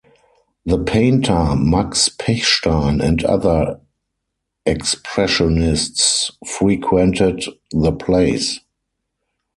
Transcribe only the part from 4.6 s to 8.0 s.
expressionists frequented the